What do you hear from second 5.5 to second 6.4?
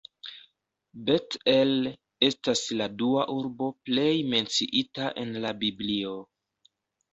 Biblio.